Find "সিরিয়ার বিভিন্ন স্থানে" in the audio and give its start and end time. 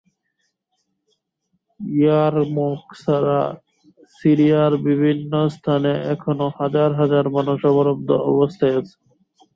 4.15-5.91